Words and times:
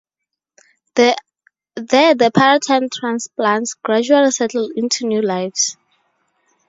There 0.95 1.13
the 1.75 2.31
paratime 2.35 2.91
transplants 2.91 3.75
gradually 3.75 4.31
settle 4.31 4.71
into 4.75 5.05
new 5.05 5.21
lives. 5.21 5.77